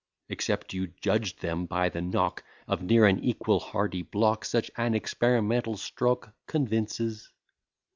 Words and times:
Except 0.29 0.73
you 0.73 0.87
judged 0.87 1.41
them 1.43 1.67
by 1.67 1.89
the 1.89 2.01
knock 2.01 2.43
Of 2.67 2.81
near 2.81 3.05
an 3.05 3.23
equal 3.23 3.59
hardy 3.59 4.01
block; 4.01 4.45
Such 4.45 4.71
an 4.75 4.95
experimental 4.95 5.77
stroke 5.77 6.31
convinces. 6.47 7.31